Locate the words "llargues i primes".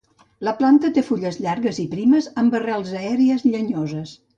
1.47-2.33